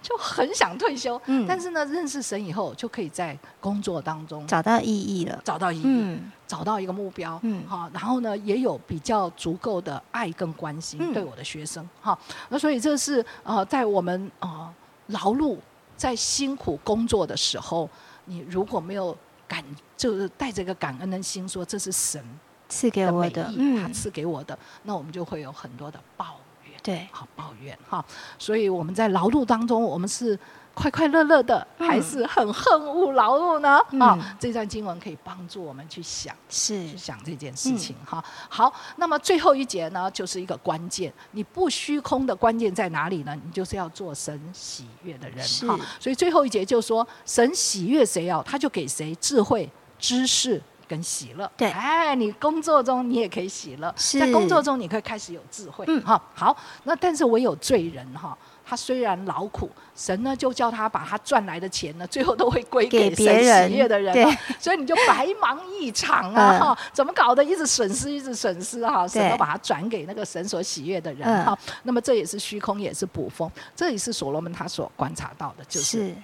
[0.02, 1.22] 就很想退休。
[1.26, 12.18] 嗯，但是呢，认识神以后，就可以在工作当中找到意义了，找到意义，找到一个目标，嗯，好，然后呢，也有比较足够的爱跟关心对我的学生，哈，
[12.50, 14.74] 那所以这是呃，在我们啊。
[15.12, 15.58] 劳碌
[15.96, 17.90] 在辛苦工作的时候，
[18.26, 19.16] 你如果没有
[19.48, 19.64] 感，
[19.96, 22.24] 就是带着一个感恩的心，说这是神
[22.68, 23.52] 赐给我的，
[23.82, 28.04] 他赐给我的，那我们就会有很多的抱怨，对，好抱怨哈。
[28.40, 30.38] 所以我们在劳碌当中，我们是。
[30.74, 33.80] 快快乐乐的，还是很恨恶劳碌呢？
[34.00, 38.24] 啊，这段经文可以帮助我们去想，是去想这件事情哈。
[38.50, 43.38] 好，那么最后一节呢，就是一个关键，你不虚空的关键在哪里呢？
[43.44, 45.78] 你就是要做神喜悦的人哈。
[46.00, 49.70] 所以最后一节就说，神喜悦谁哦，他就给谁智慧、
[50.00, 51.52] 知识跟喜乐。
[51.58, 55.84] 对，哎，你工作中你也可以喜乐，在工作中你可以开始有智慧。
[55.90, 56.56] 嗯，哈，好，
[56.86, 58.38] 那但是唯有罪人哈。
[58.72, 64.16] 他虽然劳苦，神呢就叫他把他赚来的钱呢， 最后都会归给神喜悦的人，
[64.58, 66.56] 所以你就白忙一场啊！
[66.72, 67.44] 哈，怎么搞的？
[67.44, 71.58] 一直损失，一直损失哈，神都把它转给那个神所喜悦的人哈。
[71.84, 76.16] 那么这也是虚空，也是捕风，这也是所罗门他所观察到的，就是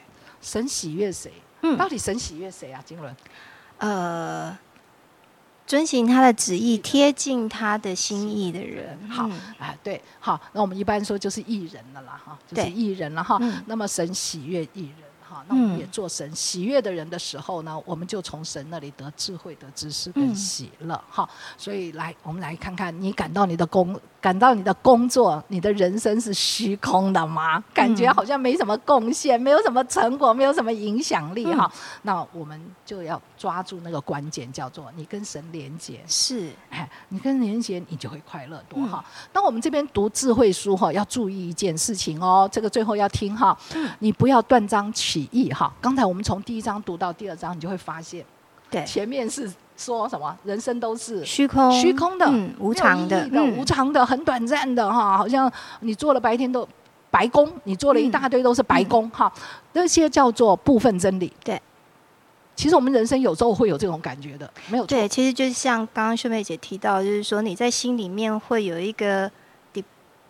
[0.42, 1.30] 神喜悦谁？
[1.64, 2.82] 嗯，到底神喜悦谁啊？
[2.86, 3.14] 金伦？
[3.80, 4.58] 呃，
[5.68, 8.98] 遵行他的旨意，贴近他的心意的人。
[9.10, 13.38] 好，啊，对，好，那我们一般说就是艺人了啦，哈，就是艺人了哈。
[13.66, 15.06] 那么神喜悦艺人。
[15.30, 21.04] 哈，那我们也做神喜悦的人的时候呢，我们就从神那里得智慧、得知识跟喜乐。
[21.10, 27.64] 哈，所以来，我们来看看，你感到你的工，感到你的工作，你的人生是虚空的吗？
[27.74, 31.46] 感觉好像没什么贡献，没有什么成果，没有什么影响力。
[31.54, 36.00] 哈，那我们就要抓住那个关键，叫做你跟神连接。
[36.08, 39.06] 是，哎，你跟连接，你就会快乐多哈。
[39.34, 43.56] 那我们这边读智慧书哈，要注意一件事情哦，这个最后要听哈，
[44.00, 45.28] 你不要断章取。
[45.32, 45.70] 义哈！
[45.82, 48.24] 刚才我们从第一章读到第二章，你就会发现，
[48.70, 50.36] 对，前面是说什么？
[50.44, 55.18] 人生都是虚空、虚空的、无常的、无常的、 很短暂的哈！
[55.18, 55.50] 好像
[55.82, 56.68] 你做了白天都
[57.10, 59.32] 白工，你做了一大堆都是白工哈！
[59.74, 61.32] 那些叫做部分真理。
[61.44, 61.62] 对，
[62.56, 64.88] 其实我们人生有时候会有这种感觉的，没有错。
[64.88, 69.32] 对，其实就是像刚刚秀妹姐提到，就是说你在心里面会有一个。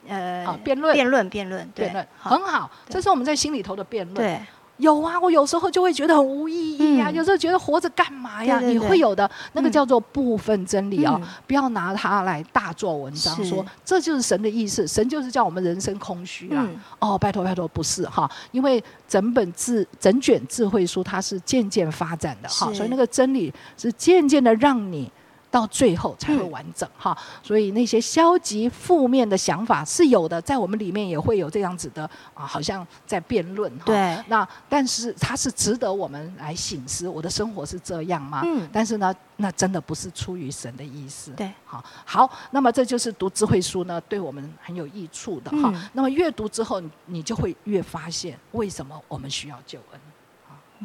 [0.10, 2.72] 呃，辩论，辩论，辩论，辩论，很好。
[2.88, 4.16] 这是我们在心里头的辩论。
[4.16, 4.40] 对。
[4.78, 8.60] 有啊，我有时候就会觉得很无意义啊，有时候觉得活着干嘛呀？
[8.60, 16.68] 你会有的那个叫做部分真理啊，不要拿它来大做文章，说这就是神的意思，神就是叫我们人生空虚啊。
[17.00, 25.12] 哦，拜托拜托，不是哈，因为整本智整卷智慧书它是渐渐发展的哈，所以那个真理是渐渐的让你。
[25.58, 33.86] 到最后才会完整哈，所以那些消极负面的想法是有的，在我们里面也会有这样子的啊，好像在辩论哈。
[33.86, 34.24] 对。
[34.28, 38.42] 那但是它是值得我们来醒思，我的生活是这样吗？
[38.46, 38.70] 嗯。
[38.72, 41.32] 但是呢，那真的不是出于神的意思。
[41.32, 41.52] 对。
[41.66, 45.74] 好，好，那么这就是读智慧书呢，对我们很有益处的哈。
[45.94, 50.00] 那么阅读之后，你就会越发现为什么我们需要救恩。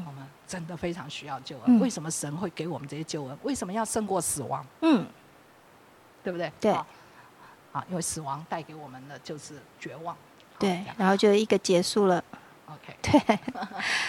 [0.06, 1.80] 我们真的非常需要救恩。
[1.80, 3.38] 为什么神会给我们这些救恩？
[3.42, 4.62] 为什么要胜过死亡？
[4.82, 5.07] 嗯，
[6.22, 6.53] 对不对？
[6.61, 6.72] 对。
[7.72, 10.14] 啊，因为死亡带给我们的就是绝望。
[10.59, 12.22] 对，然后就一个结束了。
[12.66, 12.94] OK。
[13.00, 13.38] 对。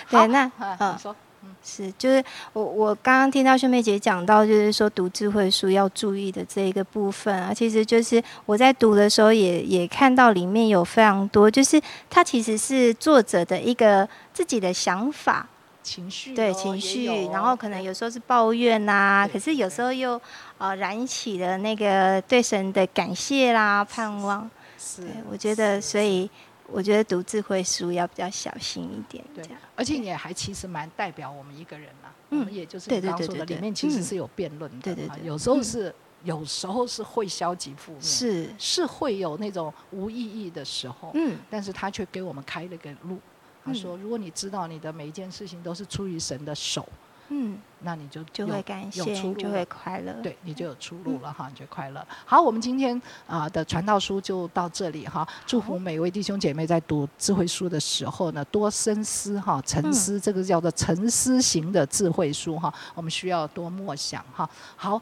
[0.09, 2.21] 对，那嗯，说，嗯，是，就是
[2.51, 15.47] 我我刚刚听到秀妹姐讲到，就是说读智慧书要注意的这一个部分啊，其实就是我在读的时候也也看到里面有非常多，就是它其实是作者的一个自己的想法。
[15.83, 20.19] 情绪对情绪，然后可能有时候是抱怨呐，可是有时候又
[20.57, 24.49] 呃燃起了那个对神的感谢啦、盼望。
[24.79, 26.29] 是，我觉得，所以
[26.67, 29.23] 我觉得读智慧书要比较小心一点。
[29.35, 29.43] 对，
[29.75, 32.09] 而且也还其实蛮代表我们一个人嘛。
[32.31, 34.77] 嗯，也就是刚刚说的，里面其实是有辩论的。
[34.81, 41.11] 对对对，有时候是有时候是会消极负面，是是会有那种无意义的时候。
[41.13, 43.17] 嗯，但是他却给我们开了个路。
[43.65, 46.87] 他说：“如果你知道你的每一件事情都是出于神的手，
[47.29, 50.13] 嗯，那你就就会感谢，就会快乐。
[50.21, 52.05] 对，你就有出路了哈，你就快乐。
[52.25, 55.25] 好，我们今天啊的传道书就到这里哈。
[55.47, 62.71] 祝福每位弟兄姐妹在读智慧书的时候呢，多深思哈，沉思这个叫做沉思型的智慧书哈。
[62.93, 64.47] 我们需要多默想哈。
[64.75, 65.01] 好，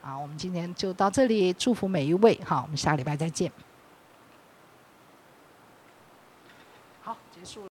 [0.00, 2.62] 啊，我们今天就到这里，祝福每一位哈。
[2.62, 3.52] 我们下礼拜再见。
[7.02, 7.66] 好，结束了。”